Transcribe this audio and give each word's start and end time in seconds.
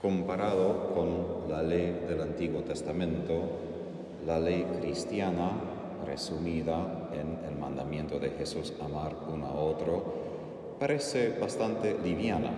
comparado 0.00 0.94
con 0.94 1.50
la 1.50 1.62
ley 1.62 2.04
del 2.08 2.22
Antiguo 2.22 2.62
Testamento, 2.62 3.42
la 4.26 4.40
ley 4.40 4.66
cristiana 4.80 5.50
resumida 6.06 7.10
en 7.12 7.44
el 7.50 7.58
mandamiento 7.58 8.18
de 8.18 8.30
Jesús 8.30 8.72
amar 8.80 9.14
uno 9.30 9.46
a 9.46 9.54
otro, 9.54 10.14
parece 10.78 11.38
bastante 11.38 11.98
liviana, 12.02 12.50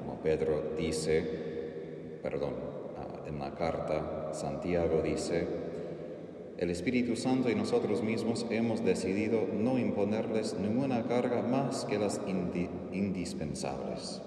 como 0.00 0.18
Pedro 0.20 0.72
dice, 0.76 2.18
perdón, 2.20 2.54
ah, 2.98 3.28
en 3.28 3.38
la 3.38 3.54
carta 3.54 4.30
Santiago 4.32 5.02
dice, 5.02 5.46
el 6.58 6.70
Espíritu 6.70 7.14
Santo 7.14 7.48
y 7.48 7.54
nosotros 7.54 8.02
mismos 8.02 8.44
hemos 8.50 8.84
decidido 8.84 9.46
no 9.52 9.78
imponerles 9.78 10.56
ninguna 10.58 11.04
carga 11.04 11.42
más 11.42 11.84
que 11.84 11.98
las 11.98 12.20
indispensables. 12.92 14.22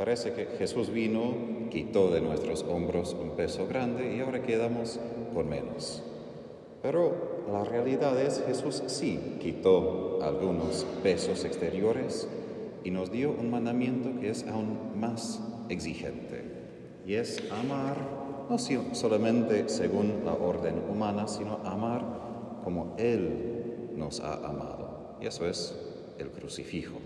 Parece 0.00 0.32
que 0.32 0.46
Jesús 0.56 0.88
vino, 0.88 1.34
quitó 1.68 2.10
de 2.10 2.22
nuestros 2.22 2.62
hombros 2.62 3.14
un 3.20 3.32
peso 3.32 3.66
grande 3.66 4.16
y 4.16 4.20
ahora 4.20 4.40
quedamos 4.40 4.98
con 5.34 5.46
menos. 5.46 6.02
Pero 6.80 7.44
la 7.52 7.64
realidad 7.64 8.18
es 8.18 8.42
Jesús 8.46 8.82
sí 8.86 9.36
quitó 9.42 10.20
algunos 10.22 10.86
pesos 11.02 11.44
exteriores 11.44 12.26
y 12.82 12.90
nos 12.90 13.12
dio 13.12 13.30
un 13.30 13.50
mandamiento 13.50 14.18
que 14.18 14.30
es 14.30 14.46
aún 14.46 14.98
más 14.98 15.42
exigente 15.68 16.44
y 17.06 17.16
es 17.16 17.42
amar 17.52 17.98
no 18.48 18.56
solamente 18.58 19.68
según 19.68 20.22
la 20.24 20.32
orden 20.32 20.76
humana, 20.90 21.28
sino 21.28 21.58
amar 21.62 22.06
como 22.64 22.94
Él 22.96 23.90
nos 23.96 24.20
ha 24.20 24.36
amado. 24.48 25.18
Y 25.20 25.26
eso 25.26 25.46
es 25.46 25.78
el 26.18 26.30
crucifijo. 26.30 26.96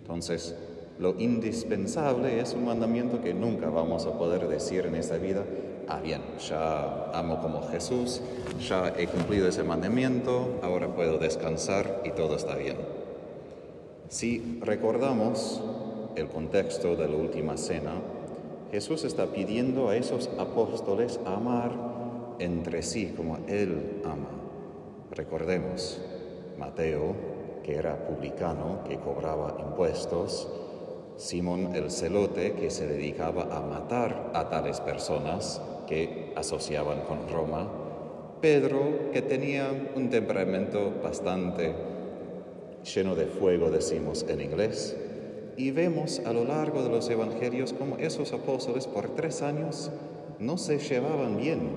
Entonces, 0.00 0.56
lo 0.98 1.14
indispensable 1.18 2.40
es 2.40 2.54
un 2.54 2.64
mandamiento 2.64 3.20
que 3.20 3.32
nunca 3.32 3.70
vamos 3.70 4.06
a 4.06 4.18
poder 4.18 4.48
decir 4.48 4.86
en 4.86 4.96
esta 4.96 5.16
vida, 5.16 5.44
ah 5.86 6.00
bien, 6.00 6.20
ya 6.48 7.10
amo 7.12 7.40
como 7.40 7.62
Jesús, 7.68 8.20
ya 8.60 8.92
he 8.96 9.06
cumplido 9.06 9.48
ese 9.48 9.62
mandamiento, 9.62 10.58
ahora 10.62 10.88
puedo 10.88 11.18
descansar 11.18 12.02
y 12.04 12.10
todo 12.10 12.34
está 12.34 12.56
bien. 12.56 12.76
Si 14.08 14.58
recordamos 14.60 15.62
el 16.16 16.28
contexto 16.28 16.96
de 16.96 17.08
la 17.08 17.16
última 17.16 17.56
cena, 17.56 17.92
Jesús 18.72 19.04
está 19.04 19.26
pidiendo 19.26 19.88
a 19.90 19.96
esos 19.96 20.28
apóstoles 20.38 21.20
amar 21.24 21.70
entre 22.40 22.82
sí 22.82 23.14
como 23.16 23.38
Él 23.46 24.02
ama. 24.04 24.30
Recordemos, 25.12 26.00
Mateo, 26.58 27.14
que 27.62 27.76
era 27.76 28.06
publicano, 28.06 28.80
que 28.88 28.98
cobraba 28.98 29.56
impuestos, 29.60 30.48
Simón 31.18 31.74
el 31.74 31.90
celote, 31.90 32.52
que 32.52 32.70
se 32.70 32.86
dedicaba 32.86 33.48
a 33.50 33.60
matar 33.60 34.30
a 34.34 34.48
tales 34.48 34.80
personas 34.80 35.60
que 35.88 36.32
asociaban 36.36 37.00
con 37.00 37.28
Roma, 37.28 37.68
Pedro, 38.40 39.10
que 39.12 39.20
tenía 39.20 39.68
un 39.96 40.10
temperamento 40.10 40.94
bastante 41.02 41.74
lleno 42.94 43.16
de 43.16 43.26
fuego, 43.26 43.68
decimos 43.68 44.24
en 44.28 44.40
inglés, 44.40 44.96
y 45.56 45.72
vemos 45.72 46.20
a 46.24 46.32
lo 46.32 46.44
largo 46.44 46.84
de 46.84 46.88
los 46.88 47.10
evangelios 47.10 47.72
cómo 47.72 47.96
esos 47.98 48.32
apóstoles 48.32 48.86
por 48.86 49.08
tres 49.16 49.42
años 49.42 49.90
no 50.38 50.56
se 50.56 50.78
llevaban 50.78 51.36
bien, 51.36 51.68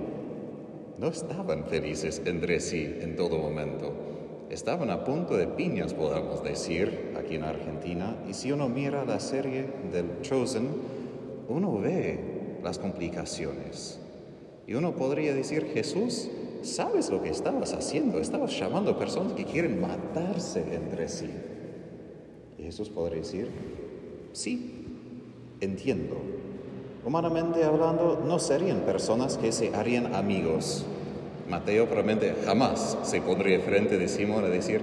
no 0.99 1.07
estaban 1.07 1.65
felices 1.65 2.21
entre 2.25 2.59
sí 2.59 2.97
en 3.01 3.15
todo 3.15 3.39
momento. 3.39 4.10
Estaban 4.51 4.89
a 4.89 5.05
punto 5.05 5.37
de 5.37 5.47
piñas, 5.47 5.93
podamos 5.93 6.43
decir, 6.43 7.13
aquí 7.17 7.35
en 7.35 7.45
Argentina. 7.45 8.17
Y 8.29 8.33
si 8.33 8.51
uno 8.51 8.67
mira 8.67 9.05
la 9.05 9.21
serie 9.21 9.65
del 9.93 10.21
Chosen, 10.23 10.67
uno 11.47 11.79
ve 11.79 12.59
las 12.61 12.77
complicaciones. 12.77 14.01
Y 14.67 14.73
uno 14.73 14.91
podría 14.91 15.33
decir, 15.33 15.71
Jesús, 15.73 16.29
¿sabes 16.63 17.09
lo 17.09 17.23
que 17.23 17.29
estabas 17.29 17.73
haciendo? 17.73 18.19
Estabas 18.19 18.59
llamando 18.59 18.91
a 18.91 18.99
personas 18.99 19.31
que 19.31 19.45
quieren 19.45 19.79
matarse 19.79 20.65
entre 20.75 21.07
sí. 21.07 21.29
Y 22.59 22.63
Jesús 22.63 22.89
podría 22.89 23.21
decir, 23.21 23.47
sí, 24.33 24.85
entiendo. 25.61 26.17
Humanamente 27.05 27.63
hablando, 27.63 28.21
no 28.27 28.37
serían 28.37 28.81
personas 28.81 29.37
que 29.37 29.53
se 29.53 29.73
harían 29.73 30.13
amigos. 30.13 30.85
Mateo 31.51 31.85
probablemente 31.85 32.33
jamás 32.45 32.97
se 33.03 33.19
pondría 33.19 33.59
frente 33.59 33.97
de 33.97 34.07
Simón 34.07 34.45
a 34.45 34.47
decir, 34.47 34.79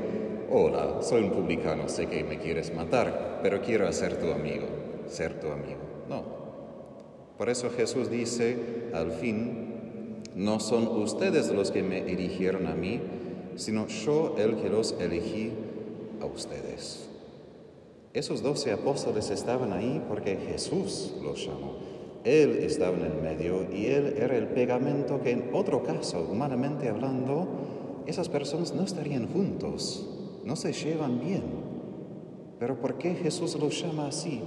hola, 0.50 0.98
soy 1.00 1.22
un 1.22 1.30
publicano, 1.30 1.88
sé 1.88 2.08
que 2.08 2.22
me 2.22 2.38
quieres 2.38 2.74
matar, 2.74 3.40
pero 3.42 3.62
quiero 3.62 3.90
ser 3.90 4.20
tu 4.20 4.30
amigo, 4.30 4.66
ser 5.08 5.40
tu 5.40 5.48
amigo. 5.48 5.80
No. 6.10 6.22
Por 7.38 7.48
eso 7.48 7.70
Jesús 7.70 8.10
dice, 8.10 8.90
al 8.92 9.12
fin, 9.12 10.20
no 10.34 10.60
son 10.60 10.88
ustedes 10.88 11.48
los 11.48 11.70
que 11.70 11.82
me 11.82 12.00
eligieron 12.00 12.66
a 12.66 12.74
mí, 12.74 13.00
sino 13.56 13.86
yo 13.86 14.36
el 14.38 14.56
que 14.56 14.68
los 14.68 14.94
elegí 15.00 15.52
a 16.20 16.26
ustedes. 16.26 17.08
Esos 18.12 18.42
doce 18.42 18.72
apóstoles 18.72 19.30
estaban 19.30 19.72
ahí 19.72 20.04
porque 20.06 20.36
Jesús 20.36 21.14
los 21.22 21.46
llamó. 21.46 21.97
Él 22.28 22.58
estaba 22.58 22.94
en 22.96 23.04
el 23.04 23.14
medio 23.22 23.66
y 23.72 23.86
Él 23.86 24.14
era 24.18 24.36
el 24.36 24.48
pegamento 24.48 25.22
que 25.22 25.30
en 25.30 25.50
otro 25.54 25.82
caso, 25.82 26.28
humanamente 26.30 26.88
hablando, 26.88 27.48
esas 28.06 28.28
personas 28.28 28.74
no 28.74 28.82
estarían 28.82 29.28
juntos, 29.28 30.06
no 30.44 30.54
se 30.54 30.74
llevan 30.74 31.20
bien. 31.20 31.42
Pero 32.58 32.80
¿por 32.80 32.98
qué 32.98 33.14
Jesús 33.14 33.58
los 33.58 33.80
llama 33.80 34.08
así? 34.08 34.42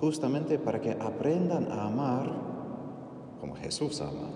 Justamente 0.00 0.58
para 0.58 0.80
que 0.80 0.92
aprendan 0.92 1.70
a 1.70 1.88
amar 1.88 2.32
como 3.38 3.54
Jesús 3.54 4.00
ama. 4.00 4.30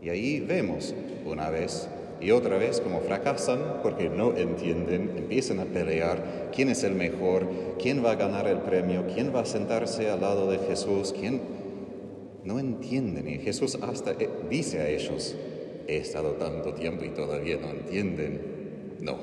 Y 0.00 0.08
ahí 0.08 0.38
vemos 0.38 0.94
una 1.26 1.50
vez 1.50 1.88
y 2.20 2.30
otra 2.30 2.56
vez 2.58 2.80
como 2.80 3.00
fracasan 3.00 3.80
porque 3.82 4.08
no 4.08 4.36
entienden, 4.36 5.14
empiezan 5.16 5.58
a 5.58 5.64
pelear 5.64 6.50
quién 6.54 6.68
es 6.68 6.84
el 6.84 6.94
mejor, 6.94 7.48
quién 7.80 8.04
va 8.04 8.12
a 8.12 8.16
ganar 8.16 8.46
el 8.46 8.58
premio, 8.58 9.04
quién 9.12 9.34
va 9.34 9.40
a 9.40 9.46
sentarse 9.46 10.08
al 10.08 10.20
lado 10.20 10.48
de 10.48 10.58
Jesús, 10.58 11.12
quién 11.18 11.61
no 12.44 12.58
entienden. 12.58 13.28
Y 13.28 13.38
Jesús 13.38 13.78
hasta 13.82 14.12
eh, 14.12 14.28
dice 14.50 14.80
a 14.80 14.88
ellos, 14.88 15.36
he 15.86 15.96
estado 15.96 16.32
tanto 16.32 16.74
tiempo 16.74 17.04
y 17.04 17.10
todavía 17.10 17.58
no 17.58 17.68
entienden. 17.68 18.96
No, 19.00 19.18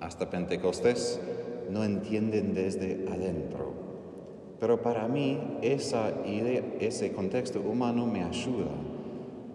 hasta 0.00 0.30
Pentecostés 0.30 1.20
no 1.70 1.84
entienden 1.84 2.54
desde 2.54 3.06
adentro. 3.08 3.72
Pero 4.58 4.82
para 4.82 5.08
mí 5.08 5.38
esa 5.62 6.12
idea, 6.26 6.62
ese 6.80 7.12
contexto 7.12 7.60
humano 7.60 8.06
me 8.06 8.22
ayuda 8.22 8.68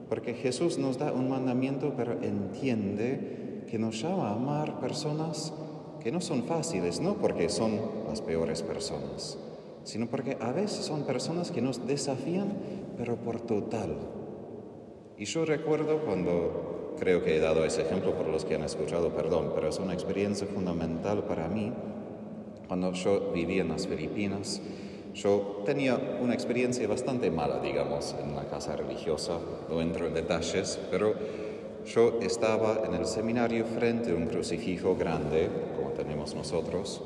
porque 0.10 0.34
Jesús 0.34 0.78
nos 0.78 0.98
da 0.98 1.12
un 1.12 1.30
mandamiento, 1.30 1.94
pero 1.98 2.14
entiende 2.22 3.64
que 3.70 3.80
nos 3.80 4.02
llama 4.02 4.30
a 4.30 4.36
amar 4.36 4.80
personas 4.80 5.54
que 6.02 6.12
no 6.12 6.22
son 6.22 6.44
fáciles, 6.44 7.00
no 7.00 7.16
porque 7.16 7.50
son 7.50 7.80
las 8.08 8.22
peores 8.22 8.62
personas, 8.62 9.40
sino 9.86 10.08
porque 10.08 10.36
a 10.42 10.52
veces 10.52 10.84
son 10.84 11.04
personas 11.04 11.52
que 11.52 11.62
nos 11.62 11.88
desafían, 11.88 12.54
pero 12.98 13.16
por 13.16 13.40
total. 13.40 13.96
Y 15.18 15.26
yo 15.26 15.46
recuerdo 15.46 16.00
cuando, 16.00 16.96
creo 17.00 17.24
que 17.24 17.38
he 17.38 17.40
dado 17.40 17.64
ese 17.64 17.84
ejemplo 17.84 18.14
por 18.16 18.28
los 18.28 18.44
que 18.44 18.56
han 18.56 18.64
escuchado, 18.64 19.12
perdón, 19.12 19.52
pero 19.56 19.70
es 19.70 19.80
una 19.80 19.94
experiencia 19.94 20.48
fundamental 20.48 21.24
para 21.24 21.48
mí, 21.48 21.72
cuando 22.68 22.92
yo 22.94 23.32
vivía 23.32 23.62
en 23.62 23.70
las 23.70 23.88
Filipinas, 23.88 24.60
yo 25.14 25.62
tenía 25.66 26.18
una 26.22 26.34
experiencia 26.34 26.86
bastante 26.88 27.30
mala, 27.32 27.60
digamos, 27.60 28.16
en 28.22 28.36
la 28.36 28.46
casa 28.50 28.76
religiosa, 28.76 29.40
no 29.70 29.82
entro 29.82 30.08
en 30.08 30.16
detalles, 30.16 30.80
pero 30.92 31.14
yo 31.86 32.20
estaba 32.22 32.82
en 32.86 32.96
el 32.96 33.06
seminario 33.06 33.66
frente 33.66 34.12
a 34.12 34.16
un 34.16 34.26
crucifijo 34.26 34.96
grande, 34.96 35.48
como 35.78 35.92
tenemos 35.92 36.34
nosotros. 36.34 37.02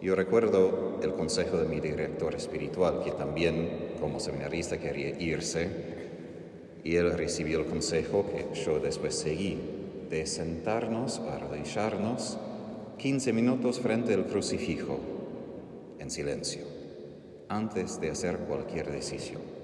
Yo 0.00 0.14
recuerdo 0.14 0.98
el 1.02 1.12
consejo 1.12 1.58
de 1.58 1.68
mi 1.68 1.80
director 1.80 2.34
espiritual, 2.34 3.02
que 3.04 3.10
también 3.10 3.96
como 4.00 4.18
seminarista 4.18 4.78
quería 4.78 5.10
irse, 5.20 5.68
y 6.82 6.96
él 6.96 7.12
recibió 7.12 7.60
el 7.60 7.66
consejo 7.66 8.24
que 8.32 8.58
yo 8.58 8.80
después 8.80 9.14
seguí, 9.14 9.58
de 10.08 10.26
sentarnos, 10.26 11.18
arrodillarnos 11.20 12.38
15 12.98 13.32
minutos 13.32 13.80
frente 13.80 14.14
al 14.14 14.26
crucifijo, 14.26 14.98
en 15.98 16.10
silencio 16.10 16.80
antes 17.50 18.00
de 18.00 18.10
hacer 18.10 18.38
cualquier 18.38 18.90
decisión. 18.90 19.59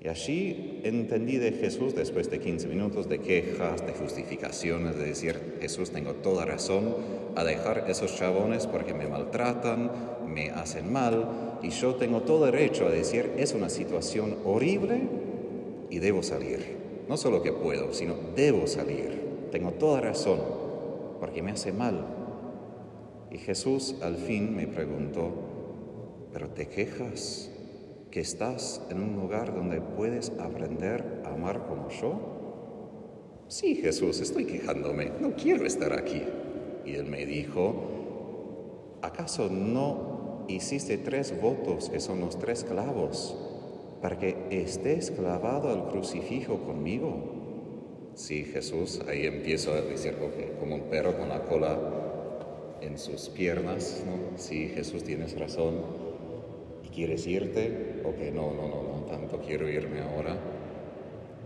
Y 0.00 0.08
allí 0.08 0.80
entendí 0.84 1.38
de 1.38 1.52
Jesús, 1.52 1.94
después 1.94 2.30
de 2.30 2.38
15 2.38 2.68
minutos 2.68 3.08
de 3.08 3.18
quejas, 3.18 3.84
de 3.84 3.92
justificaciones, 3.92 4.96
de 4.96 5.04
decir, 5.04 5.58
Jesús, 5.60 5.90
tengo 5.90 6.14
toda 6.14 6.44
razón 6.44 6.94
a 7.34 7.42
dejar 7.42 7.86
esos 7.88 8.16
chabones 8.16 8.68
porque 8.68 8.94
me 8.94 9.08
maltratan, 9.08 9.90
me 10.26 10.50
hacen 10.50 10.92
mal, 10.92 11.58
y 11.62 11.70
yo 11.70 11.96
tengo 11.96 12.22
todo 12.22 12.46
derecho 12.46 12.86
a 12.86 12.90
decir, 12.90 13.32
es 13.36 13.54
una 13.54 13.68
situación 13.68 14.36
horrible 14.44 15.00
y 15.90 15.98
debo 15.98 16.22
salir. 16.22 16.76
No 17.08 17.16
solo 17.16 17.42
que 17.42 17.52
puedo, 17.52 17.92
sino 17.92 18.14
debo 18.36 18.66
salir. 18.66 19.48
Tengo 19.50 19.72
toda 19.72 20.00
razón 20.00 20.38
porque 21.18 21.42
me 21.42 21.50
hace 21.50 21.72
mal. 21.72 22.04
Y 23.32 23.38
Jesús 23.38 23.96
al 24.02 24.16
fin 24.16 24.54
me 24.54 24.66
preguntó, 24.66 25.32
pero 26.32 26.50
te 26.50 26.68
quejas. 26.68 27.50
Que 28.10 28.20
estás 28.20 28.82
en 28.90 29.02
un 29.02 29.16
lugar 29.16 29.54
donde 29.54 29.80
puedes 29.80 30.30
aprender 30.38 31.22
a 31.24 31.34
amar 31.34 31.66
como 31.66 31.88
yo? 31.90 32.38
Sí, 33.48 33.76
Jesús, 33.76 34.20
estoy 34.20 34.44
quejándome, 34.44 35.12
no 35.20 35.34
quiero 35.34 35.66
estar 35.66 35.92
aquí. 35.92 36.22
Y 36.84 36.94
él 36.94 37.06
me 37.06 37.26
dijo, 37.26 38.98
¿acaso 39.02 39.48
no 39.50 40.44
hiciste 40.48 40.98
tres 40.98 41.38
votos 41.40 41.90
que 41.90 42.00
son 42.00 42.20
los 42.20 42.38
tres 42.38 42.64
clavos 42.64 43.36
para 44.00 44.18
que 44.18 44.36
estés 44.50 45.10
clavado 45.10 45.70
al 45.70 45.88
crucifijo 45.88 46.58
conmigo? 46.58 47.36
Sí, 48.14 48.44
Jesús, 48.44 49.00
ahí 49.08 49.26
empiezo 49.26 49.72
a 49.72 49.80
decir, 49.80 50.16
como 50.58 50.74
un 50.74 50.82
perro 50.82 51.16
con 51.16 51.28
la 51.28 51.42
cola 51.42 51.78
en 52.80 52.98
sus 52.98 53.28
piernas, 53.28 54.02
¿no? 54.06 54.38
Sí, 54.38 54.68
Jesús, 54.74 55.04
tienes 55.04 55.38
razón. 55.38 56.07
¿Y 56.98 57.02
quieres 57.02 57.28
irte? 57.28 58.02
Ok, 58.04 58.34
no, 58.34 58.52
no, 58.52 58.66
no, 58.66 58.82
no, 58.82 59.04
tanto 59.06 59.38
quiero 59.38 59.68
irme 59.68 60.00
ahora. 60.00 60.36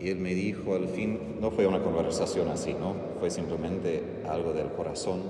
Y 0.01 0.09
él 0.09 0.17
me 0.17 0.35
dijo 0.35 0.75
al 0.75 0.89
fin, 0.89 1.37
no 1.43 1.51
fue 1.51 1.67
una 1.67 1.83
conversación 1.83 2.49
así, 2.49 2.73
¿no? 2.73 2.95
Fue 3.21 3.29
simplemente 3.29 4.03
algo 4.27 4.55
del 4.55 4.69
corazón. 4.69 5.21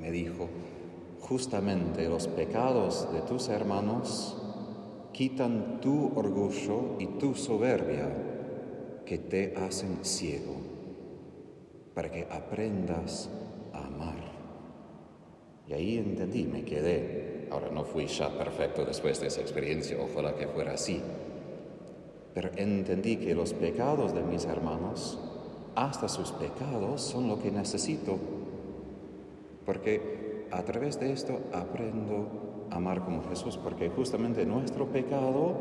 Me 0.00 0.10
dijo, 0.10 0.48
justamente 1.20 2.08
los 2.08 2.28
pecados 2.28 3.12
de 3.12 3.20
tus 3.20 3.50
hermanos 3.50 4.38
quitan 5.12 5.82
tu 5.82 6.18
orgullo 6.18 6.96
y 6.98 7.04
tu 7.18 7.34
soberbia 7.34 8.08
que 9.04 9.18
te 9.18 9.54
hacen 9.54 9.98
ciego, 10.00 10.56
para 11.94 12.10
que 12.10 12.26
aprendas 12.30 13.28
a 13.74 13.86
amar. 13.86 14.16
Y 15.68 15.74
ahí 15.74 15.98
entendí, 15.98 16.46
me 16.46 16.64
quedé. 16.64 17.35
Ahora 17.50 17.70
no 17.70 17.84
fui 17.84 18.06
ya 18.06 18.28
perfecto 18.36 18.84
después 18.84 19.20
de 19.20 19.28
esa 19.28 19.40
experiencia, 19.40 19.98
ojalá 20.00 20.34
que 20.34 20.48
fuera 20.48 20.72
así. 20.72 21.00
Pero 22.34 22.50
entendí 22.56 23.16
que 23.16 23.34
los 23.34 23.52
pecados 23.52 24.14
de 24.14 24.22
mis 24.22 24.44
hermanos, 24.44 25.18
hasta 25.74 26.08
sus 26.08 26.32
pecados, 26.32 27.00
son 27.00 27.28
lo 27.28 27.38
que 27.38 27.50
necesito. 27.50 28.18
Porque 29.64 30.46
a 30.50 30.62
través 30.62 31.00
de 31.00 31.12
esto 31.12 31.40
aprendo 31.52 32.66
a 32.70 32.76
amar 32.76 33.04
como 33.04 33.22
Jesús, 33.28 33.56
porque 33.56 33.88
justamente 33.88 34.44
nuestro 34.44 34.86
pecado 34.86 35.54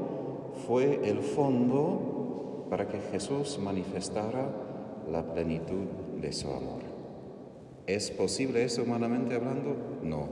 fue 0.68 1.08
el 1.10 1.20
fondo 1.20 2.66
para 2.70 2.88
que 2.88 3.00
Jesús 3.00 3.60
manifestara 3.62 4.50
la 5.12 5.24
plenitud 5.24 5.86
de 6.20 6.34
su 6.34 6.50
amor. 6.50 6.82
¿Es 7.88 8.10
posible 8.10 8.64
eso 8.64 8.84
humanamente 8.84 9.36
hablando? 9.36 9.76
No. 10.02 10.28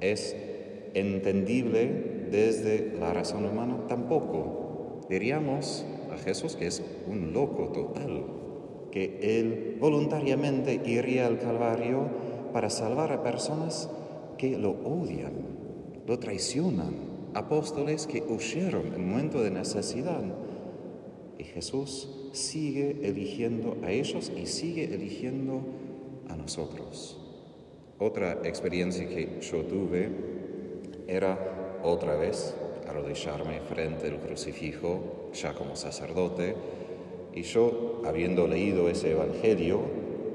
¿Es 0.00 0.34
entendible 1.00 2.26
desde 2.30 2.96
la 2.98 3.12
razón 3.12 3.44
humana? 3.44 3.86
Tampoco. 3.88 5.00
Diríamos 5.08 5.84
a 6.12 6.16
Jesús 6.18 6.56
que 6.56 6.66
es 6.66 6.82
un 7.06 7.32
loco 7.32 7.68
total, 7.68 8.24
que 8.90 9.18
él 9.22 9.76
voluntariamente 9.78 10.80
iría 10.84 11.26
al 11.26 11.38
Calvario 11.38 12.08
para 12.52 12.70
salvar 12.70 13.12
a 13.12 13.22
personas 13.22 13.90
que 14.38 14.56
lo 14.58 14.70
odian, 14.70 15.32
lo 16.06 16.18
traicionan, 16.18 16.94
apóstoles 17.34 18.06
que 18.06 18.22
huyeron 18.22 18.94
en 18.94 19.08
momento 19.08 19.42
de 19.42 19.50
necesidad. 19.50 20.22
Y 21.38 21.44
Jesús 21.44 22.30
sigue 22.32 22.98
eligiendo 23.02 23.76
a 23.82 23.92
ellos 23.92 24.32
y 24.34 24.46
sigue 24.46 24.94
eligiendo 24.94 25.60
a 26.28 26.36
nosotros. 26.36 27.20
Otra 27.98 28.40
experiencia 28.44 29.08
que 29.08 29.38
yo 29.40 29.64
tuve 29.64 30.10
era 31.06 31.80
otra 31.82 32.16
vez 32.16 32.54
arrodillarme 32.88 33.60
frente 33.60 34.08
al 34.08 34.20
crucifijo, 34.20 35.30
ya 35.34 35.54
como 35.54 35.76
sacerdote, 35.76 36.54
y 37.34 37.42
yo, 37.42 38.02
habiendo 38.06 38.48
leído 38.48 38.88
ese 38.88 39.12
Evangelio, 39.12 39.80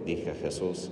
dije 0.06 0.32
a 0.32 0.36
Jesús, 0.36 0.92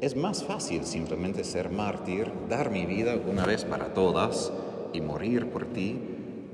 es 0.00 0.16
más 0.16 0.44
fácil 0.44 0.84
simplemente 0.84 1.44
ser 1.44 1.70
mártir, 1.70 2.30
dar 2.48 2.70
mi 2.70 2.86
vida 2.86 3.16
una 3.30 3.46
vez 3.46 3.64
para 3.64 3.94
todas 3.94 4.52
y 4.92 5.00
morir 5.00 5.50
por 5.50 5.66
ti, 5.66 5.98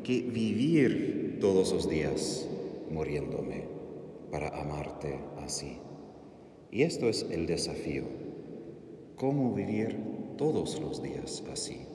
que 0.03 0.23
vivir 0.23 1.39
todos 1.41 1.73
los 1.73 1.89
días 1.89 2.49
muriéndome 2.91 3.65
para 4.31 4.49
amarte 4.61 5.21
así. 5.39 5.79
Y 6.71 6.83
esto 6.83 7.09
es 7.09 7.27
el 7.31 7.47
desafío, 7.47 8.05
cómo 9.17 9.53
vivir 9.53 9.97
todos 10.37 10.81
los 10.81 11.03
días 11.03 11.43
así. 11.53 11.90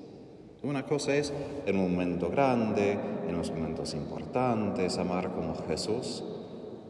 Una 0.65 0.83
cosa 0.83 1.15
es 1.15 1.31
en 1.67 1.77
un 1.77 1.91
momento 1.91 2.31
grande, 2.31 2.97
en 3.27 3.37
los 3.37 3.51
momentos 3.51 3.93
importantes, 3.93 4.97
amar 4.97 5.31
como 5.31 5.53
Jesús. 5.67 6.23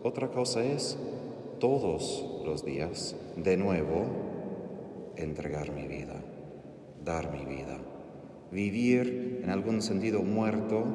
Otra 0.01 0.29
cosa 0.29 0.63
es 0.63 0.97
todos 1.59 2.25
los 2.45 2.63
días, 2.63 3.17
de 3.35 3.57
nuevo, 3.57 4.05
entregar 5.17 5.73
mi 5.73 5.87
vida, 5.87 6.15
dar 7.03 7.33
mi 7.33 7.43
vida, 7.43 7.77
vivir 8.49 9.41
en 9.43 9.49
algún 9.49 9.81
sentido 9.81 10.23
muerto, 10.23 10.85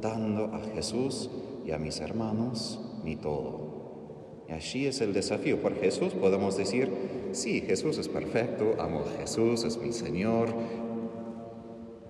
dando 0.00 0.46
a 0.46 0.58
Jesús 0.74 1.30
y 1.64 1.70
a 1.70 1.78
mis 1.78 2.00
hermanos 2.00 2.80
mi 3.04 3.14
todo. 3.14 4.42
Y 4.48 4.52
allí 4.52 4.86
es 4.86 5.00
el 5.02 5.12
desafío. 5.12 5.62
Por 5.62 5.76
Jesús 5.76 6.14
podemos 6.14 6.56
decir, 6.56 6.90
sí, 7.30 7.60
Jesús 7.60 7.96
es 7.98 8.08
perfecto, 8.08 8.74
amo 8.80 9.00
a 9.00 9.20
Jesús, 9.20 9.62
es 9.62 9.78
mi 9.78 9.92
Señor, 9.92 10.52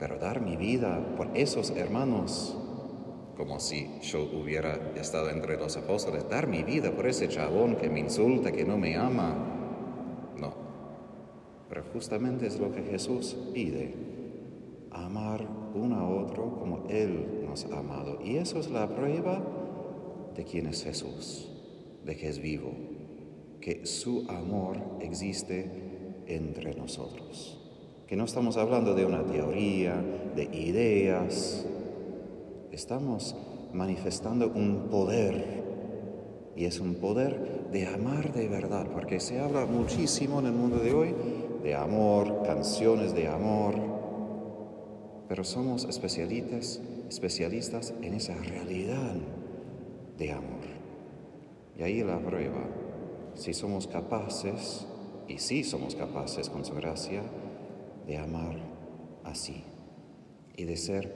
pero 0.03 0.19
dar 0.19 0.41
mi 0.41 0.57
vida 0.57 1.15
por 1.17 1.29
esos 1.33 1.71
hermanos, 1.71 2.57
como 3.37 3.61
si 3.61 3.89
yo 4.01 4.25
hubiera 4.37 4.75
estado 4.97 5.31
entre 5.31 5.57
los 5.57 5.77
apóstoles, 5.77 6.29
dar 6.29 6.49
mi 6.49 6.65
vida 6.65 6.91
por 6.91 7.07
ese 7.07 7.29
chabón 7.29 7.77
que 7.77 7.89
me 7.89 8.01
insulta, 8.01 8.51
que 8.51 8.65
no 8.65 8.77
me 8.77 8.97
ama, 8.97 9.33
no. 10.37 10.55
Pero 11.69 11.85
justamente 11.93 12.49
es 12.49 12.59
lo 12.59 12.73
que 12.73 12.83
Jesús 12.83 13.37
pide, 13.55 13.95
amar 14.91 15.47
uno 15.73 16.01
a 16.01 16.09
otro 16.09 16.59
como 16.59 16.89
Él 16.89 17.45
nos 17.47 17.65
ha 17.67 17.79
amado. 17.79 18.19
Y 18.25 18.39
eso 18.39 18.59
es 18.59 18.73
la 18.73 18.89
prueba 18.89 19.41
de 20.35 20.43
quién 20.43 20.67
es 20.67 20.83
Jesús, 20.83 21.49
de 22.05 22.17
que 22.17 22.29
es 22.29 22.41
vivo, 22.41 22.73
que 23.61 23.87
su 23.87 24.29
amor 24.29 24.79
existe 24.99 25.71
entre 26.27 26.75
nosotros. 26.75 27.62
Que 28.13 28.17
no 28.17 28.25
estamos 28.25 28.59
hablando 28.59 28.95
de 28.95 29.07
una 29.07 29.25
teoría, 29.25 29.95
de 30.37 30.45
ideas, 30.45 31.65
estamos 32.71 33.35
manifestando 33.73 34.53
un 34.55 34.89
poder. 34.91 35.63
Y 36.55 36.67
es 36.67 36.79
un 36.79 36.97
poder 36.97 37.71
de 37.73 37.87
amar 37.87 38.35
de 38.35 38.49
verdad, 38.49 38.87
porque 38.93 39.19
se 39.19 39.41
habla 39.41 39.65
muchísimo 39.65 40.41
en 40.41 40.45
el 40.45 40.53
mundo 40.53 40.77
de 40.77 40.93
hoy 40.93 41.15
de 41.63 41.75
amor, 41.75 42.43
canciones 42.45 43.15
de 43.15 43.29
amor, 43.29 43.77
pero 45.27 45.43
somos 45.43 45.87
especialistas, 45.87 46.83
especialistas 47.09 47.95
en 48.03 48.13
esa 48.13 48.35
realidad 48.35 49.15
de 50.19 50.33
amor. 50.33 50.67
Y 51.79 51.83
ahí 51.83 52.05
la 52.05 52.19
prueba, 52.19 52.63
si 53.37 53.55
somos 53.55 53.87
capaces, 53.87 54.87
y 55.29 55.39
si 55.39 55.65
somos 55.65 55.95
capaces 55.95 56.51
con 56.51 56.65
su 56.65 56.75
gracia, 56.75 57.23
de 58.07 58.19
amar 58.19 58.57
así 59.25 59.65
y 60.57 60.65
de 60.65 60.77
ser 60.77 61.13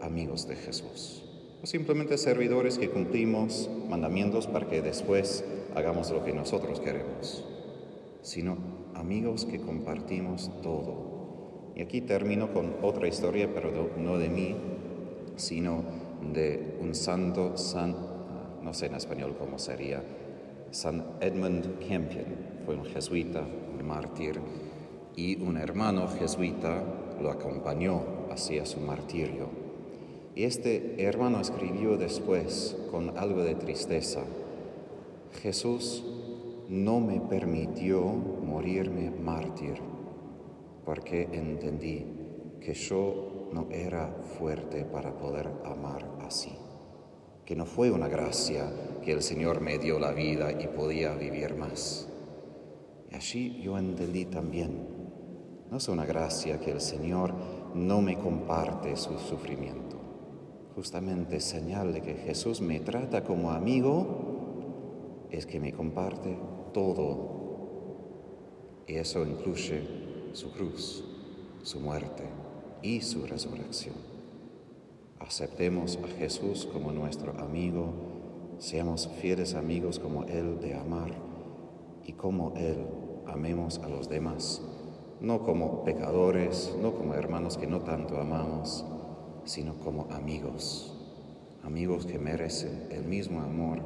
amigos 0.00 0.46
de 0.48 0.56
Jesús. 0.56 1.24
O 1.62 1.66
simplemente 1.66 2.16
servidores 2.18 2.78
que 2.78 2.90
cumplimos 2.90 3.68
mandamientos 3.88 4.46
para 4.46 4.68
que 4.68 4.80
después 4.80 5.44
hagamos 5.74 6.10
lo 6.10 6.24
que 6.24 6.32
nosotros 6.32 6.80
queremos, 6.80 7.44
sino 8.22 8.56
amigos 8.94 9.44
que 9.44 9.60
compartimos 9.60 10.50
todo. 10.62 11.72
Y 11.74 11.82
aquí 11.82 12.00
termino 12.00 12.52
con 12.52 12.76
otra 12.82 13.08
historia, 13.08 13.52
pero 13.52 13.90
no 13.96 14.18
de 14.18 14.28
mí, 14.28 14.56
sino 15.36 15.82
de 16.32 16.76
un 16.80 16.94
santo, 16.94 17.56
san, 17.56 17.96
no 18.62 18.74
sé 18.74 18.86
en 18.86 18.94
español 18.94 19.36
cómo 19.38 19.58
sería, 19.58 20.02
San 20.70 21.04
Edmund 21.20 21.78
Campion, 21.88 22.26
fue 22.66 22.76
un 22.76 22.84
jesuita, 22.84 23.40
un 23.40 23.86
mártir, 23.86 24.38
y 25.18 25.34
un 25.42 25.56
hermano 25.56 26.06
jesuita 26.06 26.80
lo 27.20 27.32
acompañó 27.32 28.02
hacia 28.30 28.64
su 28.64 28.78
martirio. 28.78 29.48
Y 30.36 30.44
este 30.44 30.94
hermano 31.04 31.40
escribió 31.40 31.96
después 31.96 32.76
con 32.92 33.18
algo 33.18 33.42
de 33.42 33.56
tristeza, 33.56 34.20
Jesús 35.42 36.04
no 36.68 37.00
me 37.00 37.20
permitió 37.20 38.00
morirme 38.00 39.10
mártir 39.10 39.80
porque 40.84 41.28
entendí 41.32 42.06
que 42.60 42.74
yo 42.74 43.48
no 43.52 43.66
era 43.72 44.14
fuerte 44.38 44.84
para 44.84 45.18
poder 45.18 45.50
amar 45.64 46.08
así, 46.20 46.52
que 47.44 47.56
no 47.56 47.66
fue 47.66 47.90
una 47.90 48.06
gracia 48.06 48.70
que 49.02 49.10
el 49.10 49.22
Señor 49.22 49.62
me 49.62 49.78
dio 49.78 49.98
la 49.98 50.12
vida 50.12 50.52
y 50.52 50.68
podía 50.68 51.16
vivir 51.16 51.56
más. 51.56 52.08
Y 53.10 53.16
así 53.16 53.60
yo 53.60 53.76
entendí 53.76 54.24
también 54.24 54.97
no 55.70 55.76
es 55.76 55.88
una 55.88 56.06
gracia 56.06 56.60
que 56.60 56.70
el 56.70 56.80
Señor 56.80 57.32
no 57.74 58.00
me 58.00 58.18
comparte 58.18 58.96
su 58.96 59.18
sufrimiento. 59.18 59.96
justamente 60.74 61.40
señal 61.40 61.92
de 61.92 62.02
que 62.02 62.14
Jesús 62.14 62.60
me 62.60 62.78
trata 62.78 63.24
como 63.24 63.50
amigo 63.50 65.26
es 65.30 65.44
que 65.44 65.58
me 65.58 65.72
comparte 65.72 66.38
todo. 66.72 67.38
Y 68.86 68.94
eso 68.94 69.26
incluye 69.26 69.82
su 70.32 70.52
cruz, 70.52 71.04
su 71.62 71.80
muerte 71.80 72.24
y 72.80 73.00
su 73.00 73.26
resurrección. 73.26 73.96
Aceptemos 75.18 75.98
a 76.02 76.06
Jesús 76.16 76.68
como 76.72 76.92
nuestro 76.92 77.32
amigo, 77.40 77.92
seamos 78.58 79.08
fieles 79.20 79.54
amigos 79.54 79.98
como 79.98 80.24
Él 80.24 80.60
de 80.60 80.74
amar 80.74 81.10
y 82.06 82.12
como 82.12 82.54
Él 82.56 82.86
amemos 83.26 83.78
a 83.80 83.88
los 83.88 84.08
demás, 84.08 84.62
no 85.20 85.42
como 85.42 85.84
pecadores, 85.84 86.74
no 86.80 86.94
como 86.94 87.14
hermanos 87.14 87.56
que 87.56 87.66
no 87.66 87.80
tanto 87.80 88.20
amamos, 88.20 88.84
sino 89.44 89.74
como 89.74 90.06
amigos, 90.10 90.94
amigos 91.62 92.06
que 92.06 92.18
merecen 92.18 92.88
el 92.90 93.04
mismo 93.04 93.40
amor 93.40 93.80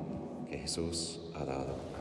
que 0.49 0.59
Jesús 0.59 1.21
ha 1.35 1.45
dado. 1.45 1.92